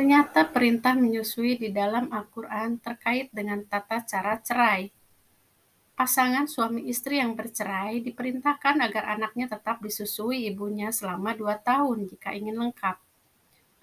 Ternyata 0.00 0.48
perintah 0.48 0.96
menyusui 0.96 1.60
di 1.60 1.68
dalam 1.76 2.08
Al-Quran 2.08 2.80
terkait 2.80 3.28
dengan 3.36 3.60
tata 3.60 4.00
cara 4.00 4.40
cerai. 4.40 4.88
Pasangan 5.92 6.48
suami 6.48 6.88
istri 6.88 7.20
yang 7.20 7.36
bercerai 7.36 8.00
diperintahkan 8.00 8.80
agar 8.80 9.12
anaknya 9.12 9.52
tetap 9.52 9.84
disusui 9.84 10.48
ibunya 10.48 10.88
selama 10.88 11.36
dua 11.36 11.60
tahun 11.60 12.08
jika 12.08 12.32
ingin 12.32 12.56
lengkap. 12.56 12.96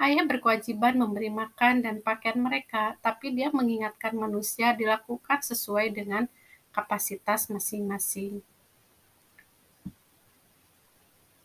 Ayah 0.02 0.26
berkewajiban 0.26 0.98
memberi 0.98 1.30
makan 1.30 1.86
dan 1.86 2.02
pakaian 2.02 2.42
mereka, 2.42 2.98
tapi 3.06 3.38
dia 3.38 3.54
mengingatkan 3.54 4.18
manusia 4.18 4.74
dilakukan 4.74 5.46
sesuai 5.46 5.94
dengan 5.94 6.26
kapasitas 6.74 7.46
masing-masing. 7.46 8.42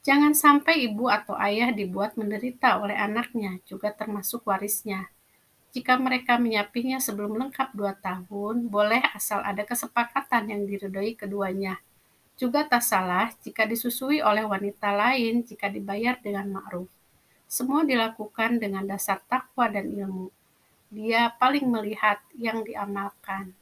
Jangan 0.03 0.35
sampai 0.35 0.91
ibu 0.91 1.07
atau 1.07 1.39
ayah 1.39 1.71
dibuat 1.71 2.19
menderita 2.19 2.83
oleh 2.83 2.99
anaknya, 2.99 3.63
juga 3.63 3.95
termasuk 3.95 4.43
warisnya. 4.51 5.07
Jika 5.71 5.95
mereka 5.95 6.43
menyapinya 6.43 6.99
sebelum 6.99 7.39
lengkap 7.39 7.71
dua 7.73 7.95
tahun, 7.95 8.67
boleh 8.67 8.99
asal 9.15 9.41
ada 9.47 9.63
kesepakatan 9.63 10.51
yang 10.51 10.67
diridhoi 10.67 11.15
keduanya. 11.15 11.79
Juga 12.35 12.67
tak 12.67 12.83
salah 12.83 13.31
jika 13.47 13.63
disusui 13.63 14.19
oleh 14.19 14.43
wanita 14.43 14.91
lain 14.91 15.47
jika 15.47 15.71
dibayar 15.71 16.19
dengan 16.19 16.61
ma'ruf. 16.61 16.91
Semua 17.47 17.87
dilakukan 17.87 18.59
dengan 18.59 18.83
dasar 18.83 19.23
takwa 19.31 19.71
dan 19.71 19.87
ilmu. 19.87 20.35
Dia 20.91 21.31
paling 21.39 21.65
melihat 21.71 22.19
yang 22.35 22.67
diamalkan. 22.67 23.55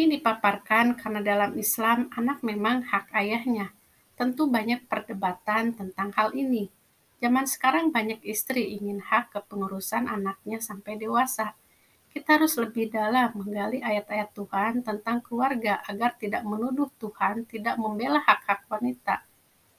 Ini 0.00 0.16
dipaparkan 0.16 0.96
karena 0.96 1.20
dalam 1.20 1.52
Islam 1.60 2.08
anak 2.16 2.40
memang 2.40 2.88
hak 2.88 3.12
ayahnya. 3.12 3.68
Tentu 4.16 4.48
banyak 4.48 4.88
perdebatan 4.88 5.76
tentang 5.76 6.08
hal 6.16 6.32
ini. 6.32 6.72
Zaman 7.20 7.44
sekarang 7.44 7.92
banyak 7.92 8.24
istri 8.24 8.80
ingin 8.80 9.04
hak 9.04 9.28
kepengurusan 9.36 10.08
anaknya 10.08 10.56
sampai 10.56 10.96
dewasa. 10.96 11.52
Kita 12.16 12.40
harus 12.40 12.56
lebih 12.56 12.88
dalam 12.88 13.36
menggali 13.36 13.84
ayat-ayat 13.84 14.32
Tuhan 14.32 14.80
tentang 14.80 15.20
keluarga 15.20 15.84
agar 15.84 16.16
tidak 16.16 16.48
menuduh 16.48 16.88
Tuhan 16.96 17.44
tidak 17.44 17.76
membela 17.76 18.24
hak-hak 18.24 18.72
wanita. 18.72 19.20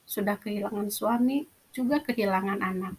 Sudah 0.05 0.37
kehilangan 0.37 0.93
suami, 0.93 1.49
juga 1.73 1.97
kehilangan 1.97 2.61
anak. 2.61 2.93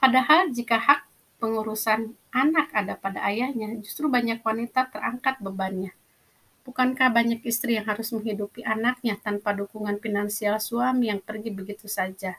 Padahal 0.00 0.56
jika 0.56 0.80
hak 0.80 1.11
pengurusan 1.42 2.14
anak 2.30 2.70
ada 2.70 2.94
pada 2.94 3.26
ayahnya, 3.26 3.74
justru 3.82 4.06
banyak 4.06 4.38
wanita 4.46 4.86
terangkat 4.94 5.42
bebannya. 5.42 5.90
Bukankah 6.62 7.10
banyak 7.10 7.42
istri 7.42 7.74
yang 7.74 7.90
harus 7.90 8.14
menghidupi 8.14 8.62
anaknya 8.62 9.18
tanpa 9.18 9.50
dukungan 9.50 9.98
finansial 9.98 10.62
suami 10.62 11.10
yang 11.10 11.18
pergi 11.18 11.50
begitu 11.50 11.90
saja? 11.90 12.38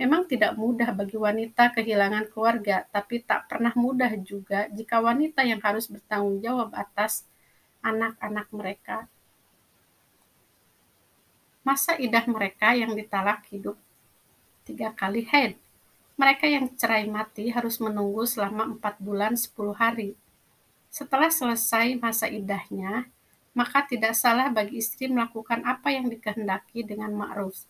Memang 0.00 0.24
tidak 0.24 0.56
mudah 0.56 0.96
bagi 0.96 1.20
wanita 1.20 1.76
kehilangan 1.76 2.32
keluarga, 2.32 2.88
tapi 2.88 3.20
tak 3.20 3.52
pernah 3.52 3.76
mudah 3.76 4.16
juga 4.24 4.64
jika 4.72 4.96
wanita 5.04 5.44
yang 5.44 5.60
harus 5.60 5.92
bertanggung 5.92 6.40
jawab 6.40 6.72
atas 6.72 7.28
anak-anak 7.84 8.48
mereka. 8.48 9.04
Masa 11.60 12.00
idah 12.00 12.24
mereka 12.24 12.72
yang 12.72 12.96
ditalak 12.96 13.44
hidup 13.52 13.76
tiga 14.64 14.96
kali 14.96 15.28
head 15.28 15.60
mereka 16.20 16.44
yang 16.44 16.68
cerai 16.76 17.08
mati 17.08 17.48
harus 17.48 17.80
menunggu 17.80 18.28
selama 18.28 18.76
4 18.76 19.00
bulan 19.00 19.32
10 19.40 19.56
hari. 19.72 20.12
Setelah 20.92 21.32
selesai 21.32 21.96
masa 21.96 22.28
idahnya, 22.28 23.08
maka 23.56 23.80
tidak 23.88 24.12
salah 24.12 24.52
bagi 24.52 24.84
istri 24.84 25.08
melakukan 25.08 25.64
apa 25.64 25.88
yang 25.88 26.12
dikehendaki 26.12 26.84
dengan 26.84 27.16
ma'ruf. 27.16 27.64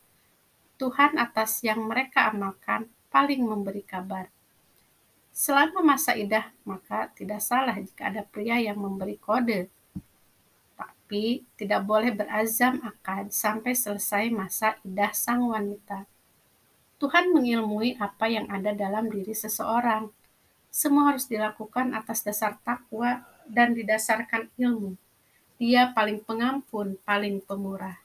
Tuhan 0.82 1.14
atas 1.14 1.62
yang 1.62 1.78
mereka 1.86 2.26
amalkan 2.26 2.90
paling 3.06 3.46
memberi 3.46 3.86
kabar. 3.86 4.26
Selama 5.30 5.94
masa 5.94 6.18
idah, 6.18 6.50
maka 6.66 7.06
tidak 7.14 7.46
salah 7.46 7.78
jika 7.78 8.10
ada 8.10 8.26
pria 8.26 8.58
yang 8.58 8.82
memberi 8.82 9.14
kode. 9.14 9.70
Tapi 10.74 11.46
tidak 11.54 11.86
boleh 11.86 12.10
berazam 12.10 12.82
akad 12.82 13.30
sampai 13.30 13.78
selesai 13.78 14.26
masa 14.34 14.74
idah 14.82 15.14
sang 15.14 15.46
wanita. 15.46 16.09
Tuhan 17.00 17.32
mengilmui 17.32 17.96
apa 17.96 18.28
yang 18.28 18.44
ada 18.52 18.76
dalam 18.76 19.08
diri 19.08 19.32
seseorang. 19.32 20.12
Semua 20.68 21.16
harus 21.16 21.24
dilakukan 21.24 21.96
atas 21.96 22.20
dasar 22.20 22.60
takwa 22.60 23.24
dan 23.48 23.72
didasarkan 23.72 24.52
ilmu. 24.60 25.00
Dia 25.56 25.96
paling 25.96 26.20
pengampun, 26.20 27.00
paling 27.00 27.40
pemurah. 27.40 27.96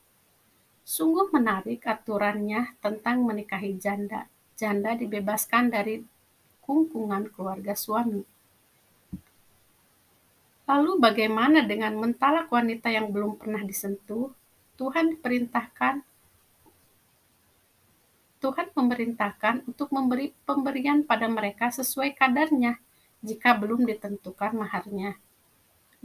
Sungguh 0.87 1.27
menarik 1.35 1.83
aturannya 1.83 2.79
tentang 2.79 3.19
menikahi 3.27 3.75
janda. 3.75 4.31
Janda 4.55 4.95
dibebaskan 4.95 5.75
dari 5.75 5.99
kungkungan 6.63 7.35
keluarga 7.35 7.75
suami. 7.75 8.23
Lalu 10.65 10.91
bagaimana 10.97 11.67
dengan 11.67 11.99
mentalak 11.99 12.47
wanita 12.47 12.89
yang 12.89 13.11
belum 13.11 13.35
pernah 13.37 13.61
disentuh? 13.61 14.31
Tuhan 14.79 15.19
perintahkan 15.19 16.01
Tuhan 18.45 18.69
memerintahkan 18.77 19.65
untuk 19.65 19.89
memberi 19.89 20.29
pemberian 20.45 21.01
pada 21.01 21.25
mereka 21.25 21.73
sesuai 21.73 22.13
kadarnya 22.13 22.77
jika 23.25 23.57
belum 23.57 23.89
ditentukan 23.89 24.53
maharnya. 24.53 25.17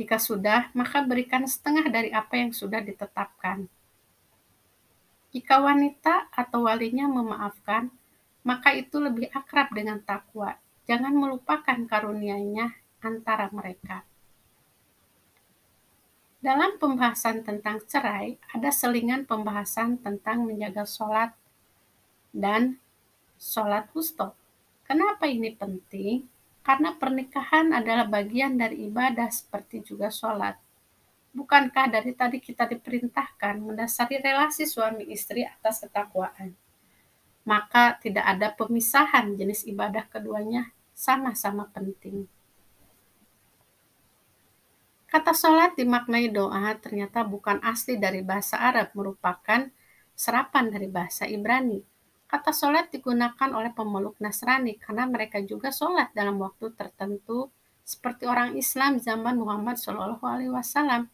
Jika 0.00 0.16
sudah, 0.16 0.72
maka 0.72 1.04
berikan 1.04 1.44
setengah 1.44 1.92
dari 1.92 2.08
apa 2.08 2.40
yang 2.40 2.56
sudah 2.56 2.80
ditetapkan. 2.80 3.68
Jika 5.36 5.60
wanita 5.60 6.32
atau 6.32 6.64
walinya 6.64 7.12
memaafkan, 7.12 7.92
maka 8.40 8.72
itu 8.72 8.96
lebih 8.96 9.28
akrab 9.36 9.68
dengan 9.76 10.00
takwa. 10.00 10.56
Jangan 10.88 11.12
melupakan 11.12 11.76
karunia-Nya 11.76 12.72
antara 13.04 13.52
mereka. 13.52 14.00
Dalam 16.40 16.80
pembahasan 16.80 17.44
tentang 17.44 17.84
cerai, 17.84 18.40
ada 18.48 18.72
selingan 18.72 19.28
pembahasan 19.28 20.00
tentang 20.00 20.48
menjaga 20.48 20.88
sholat 20.88 21.36
dan 22.30 22.78
sholat 23.36 23.90
wusta. 23.94 24.34
Kenapa 24.86 25.26
ini 25.30 25.54
penting? 25.54 26.26
Karena 26.60 26.94
pernikahan 26.94 27.72
adalah 27.72 28.06
bagian 28.06 28.58
dari 28.58 28.90
ibadah 28.90 29.30
seperti 29.32 29.82
juga 29.82 30.12
sholat. 30.12 30.58
Bukankah 31.30 31.86
dari 31.94 32.10
tadi 32.10 32.42
kita 32.42 32.66
diperintahkan 32.66 33.62
mendasari 33.62 34.18
relasi 34.18 34.66
suami 34.66 35.06
istri 35.14 35.46
atas 35.46 35.86
ketakwaan? 35.86 36.58
Maka 37.46 37.96
tidak 38.02 38.26
ada 38.26 38.50
pemisahan 38.52 39.38
jenis 39.38 39.64
ibadah 39.64 40.04
keduanya 40.10 40.74
sama-sama 40.90 41.70
penting. 41.70 42.28
Kata 45.10 45.34
sholat 45.34 45.74
dimaknai 45.74 46.30
doa 46.30 46.70
ternyata 46.78 47.26
bukan 47.26 47.58
asli 47.66 47.98
dari 47.98 48.22
bahasa 48.22 48.62
Arab, 48.62 48.94
merupakan 48.94 49.66
serapan 50.14 50.70
dari 50.70 50.86
bahasa 50.86 51.26
Ibrani. 51.26 51.89
Kata 52.30 52.54
sholat 52.54 52.94
digunakan 52.94 53.50
oleh 53.50 53.74
pemeluk 53.74 54.14
Nasrani 54.22 54.78
karena 54.78 55.02
mereka 55.02 55.42
juga 55.42 55.74
sholat 55.74 56.14
dalam 56.14 56.38
waktu 56.38 56.70
tertentu 56.78 57.50
seperti 57.82 58.22
orang 58.30 58.54
Islam 58.54 59.02
zaman 59.02 59.34
Muhammad 59.34 59.82
Shallallahu 59.82 60.22
Alaihi 60.22 60.54
Wasallam. 60.54 61.10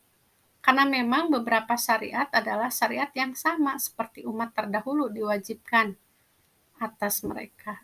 Karena 0.60 0.84
memang 0.84 1.32
beberapa 1.32 1.72
syariat 1.80 2.28
adalah 2.28 2.68
syariat 2.68 3.08
yang 3.16 3.32
sama 3.32 3.80
seperti 3.80 4.28
umat 4.28 4.52
terdahulu 4.52 5.08
diwajibkan 5.08 5.96
atas 6.76 7.24
mereka. 7.24 7.80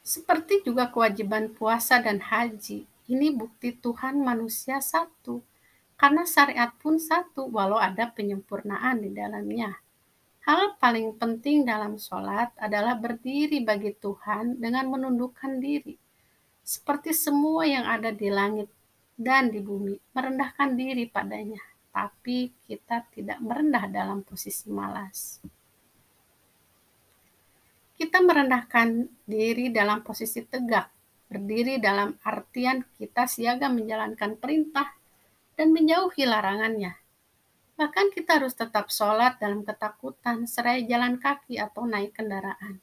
Seperti 0.00 0.64
juga 0.64 0.88
kewajiban 0.88 1.52
puasa 1.52 2.00
dan 2.00 2.22
haji, 2.22 2.88
ini 3.12 3.28
bukti 3.34 3.74
Tuhan 3.76 4.22
manusia 4.22 4.80
satu, 4.80 5.42
karena 6.00 6.22
syariat 6.22 6.70
pun 6.78 6.96
satu, 6.96 7.50
walau 7.50 7.76
ada 7.76 8.08
penyempurnaan 8.08 9.02
di 9.02 9.10
dalamnya. 9.10 9.82
Hal 10.46 10.78
paling 10.78 11.18
penting 11.18 11.66
dalam 11.66 11.98
sholat 11.98 12.54
adalah 12.62 12.94
berdiri 12.94 13.66
bagi 13.66 13.90
Tuhan 13.98 14.62
dengan 14.62 14.86
menundukkan 14.94 15.58
diri. 15.58 15.98
Seperti 16.62 17.10
semua 17.10 17.66
yang 17.66 17.82
ada 17.82 18.14
di 18.14 18.30
langit 18.30 18.70
dan 19.18 19.50
di 19.50 19.58
bumi, 19.58 19.98
merendahkan 20.14 20.78
diri 20.78 21.10
padanya. 21.10 21.58
Tapi 21.90 22.54
kita 22.62 23.10
tidak 23.10 23.42
merendah 23.42 23.90
dalam 23.90 24.22
posisi 24.22 24.70
malas. 24.70 25.42
Kita 27.98 28.22
merendahkan 28.22 29.02
diri 29.26 29.74
dalam 29.74 30.06
posisi 30.06 30.46
tegak, 30.46 30.86
berdiri 31.26 31.82
dalam 31.82 32.14
artian 32.22 32.86
kita 32.94 33.26
siaga 33.26 33.66
menjalankan 33.66 34.38
perintah 34.38 34.94
dan 35.58 35.74
menjauhi 35.74 36.22
larangannya 36.22 37.05
Bahkan 37.76 38.12
kita 38.16 38.40
harus 38.40 38.56
tetap 38.56 38.88
sholat 38.88 39.36
dalam 39.36 39.60
ketakutan, 39.60 40.48
serai 40.48 40.88
jalan 40.88 41.20
kaki 41.20 41.60
atau 41.60 41.84
naik 41.84 42.16
kendaraan. 42.16 42.80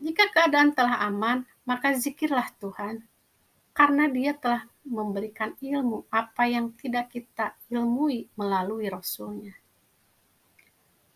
Jika 0.00 0.32
keadaan 0.32 0.72
telah 0.72 0.98
aman, 1.06 1.44
maka 1.68 1.92
zikirlah 1.92 2.50
Tuhan, 2.58 3.04
karena 3.76 4.08
dia 4.08 4.32
telah 4.34 4.66
memberikan 4.82 5.54
ilmu 5.60 6.08
apa 6.10 6.48
yang 6.48 6.74
tidak 6.74 7.12
kita 7.14 7.54
ilmui 7.70 8.26
melalui 8.34 8.90
Rasulnya. 8.90 9.54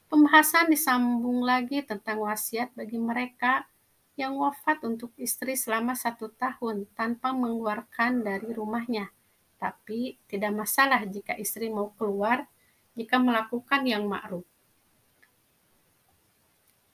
Pembahasan 0.07 0.71
disambung 0.71 1.43
lagi 1.43 1.83
tentang 1.83 2.23
wasiat 2.23 2.71
bagi 2.79 2.95
mereka 2.95 3.67
yang 4.15 4.39
wafat 4.39 4.87
untuk 4.87 5.11
istri 5.19 5.59
selama 5.59 5.99
satu 5.99 6.31
tahun 6.31 6.87
tanpa 6.95 7.35
mengeluarkan 7.35 8.23
dari 8.23 8.55
rumahnya. 8.55 9.11
Tapi 9.67 10.15
tidak 10.31 10.55
masalah 10.55 11.03
jika 11.03 11.35
istri 11.35 11.67
mau 11.67 11.91
keluar 11.99 12.47
jika 12.95 13.19
melakukan 13.19 13.83
yang 13.83 14.07
ma'ruf. 14.07 14.47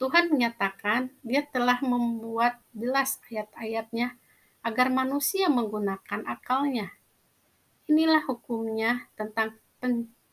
Tuhan 0.00 0.32
menyatakan 0.32 1.12
dia 1.20 1.44
telah 1.44 1.84
membuat 1.84 2.56
jelas 2.72 3.20
ayat-ayatnya 3.28 4.16
agar 4.64 4.88
manusia 4.88 5.52
menggunakan 5.52 6.24
akalnya. 6.24 6.96
Inilah 7.92 8.24
hukumnya 8.24 9.12
tentang 9.20 9.60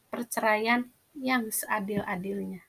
perceraian 0.08 0.88
yang 1.12 1.52
seadil-adilnya. 1.52 2.69